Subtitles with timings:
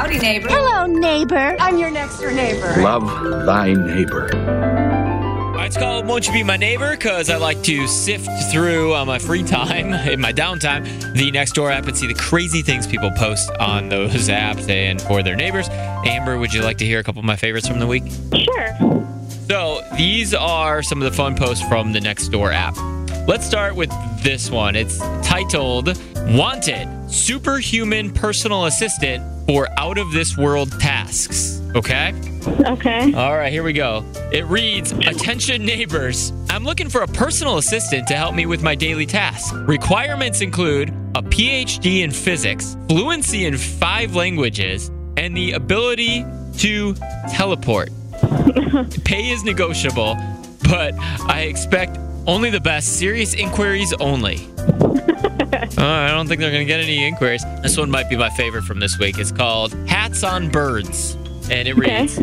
[0.00, 0.48] Howdy, neighbor.
[0.48, 1.56] Hello, neighbor.
[1.60, 2.74] I'm your next door neighbor.
[2.80, 3.04] Love
[3.44, 4.34] thy neighbor.
[4.34, 9.06] Uh, it's called Won't You Be My Neighbor because I like to sift through on
[9.06, 13.10] my free time, in my downtime, the Nextdoor app and see the crazy things people
[13.10, 15.68] post on those apps and for their neighbors.
[15.68, 18.04] Amber, would you like to hear a couple of my favorites from the week?
[18.34, 19.04] Sure.
[19.48, 22.74] So these are some of the fun posts from the Nextdoor app.
[23.28, 23.90] Let's start with
[24.22, 24.76] this one.
[24.76, 31.60] It's titled Wanted Superhuman Personal Assistant for Out of This World Tasks.
[31.74, 32.12] Okay?
[32.66, 33.12] Okay.
[33.14, 34.04] All right, here we go.
[34.32, 36.32] It reads Attention neighbors.
[36.48, 39.52] I'm looking for a personal assistant to help me with my daily tasks.
[39.52, 46.24] Requirements include a PhD in physics, fluency in five languages, and the ability
[46.58, 46.94] to
[47.28, 47.90] teleport.
[49.04, 50.16] Pay is negotiable,
[50.64, 51.98] but I expect
[52.30, 52.98] only the best.
[52.98, 54.46] Serious inquiries only.
[55.78, 57.42] Uh, I don't think they're going to get any inquiries.
[57.62, 59.18] This one might be my favorite from this week.
[59.18, 61.14] It's called Hats on Birds.
[61.50, 62.00] And it Okay.
[62.02, 62.18] reads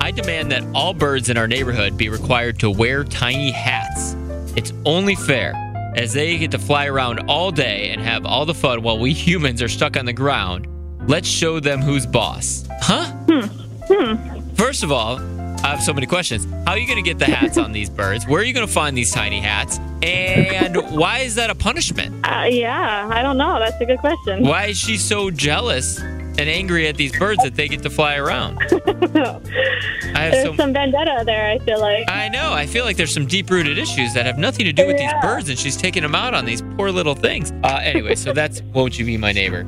[0.00, 4.14] I demand that all birds in our neighborhood be required to wear tiny hats.
[4.56, 5.52] It's only fair,
[5.96, 9.12] as they get to fly around all day and have all the fun while we
[9.12, 10.66] humans are stuck on the ground.
[11.08, 12.66] Let's show them who's boss.
[12.80, 13.04] Huh?
[13.28, 13.46] Hmm.
[13.92, 14.40] Hmm.
[14.54, 15.18] First of all,
[15.64, 16.46] I have so many questions.
[16.66, 18.26] How are you going to get the hats on these birds?
[18.26, 19.78] Where are you going to find these tiny hats?
[20.02, 22.14] And why is that a punishment?
[22.22, 23.58] Uh, yeah, I don't know.
[23.58, 24.42] That's a good question.
[24.42, 28.16] Why is she so jealous and angry at these birds that they get to fly
[28.16, 28.58] around?
[28.62, 32.10] I have There's so some vendetta there, I feel like.
[32.10, 32.52] I know.
[32.52, 35.12] I feel like there's some deep rooted issues that have nothing to do with these
[35.22, 37.52] birds, and she's taking them out on these poor little things.
[37.62, 39.66] Uh, anyway, so that's Won't You Be My Neighbor?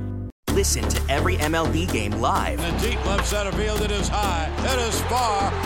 [0.52, 2.58] Listen to every MLB game live.
[2.60, 5.65] In the deep left center field, it is high, it is far, it is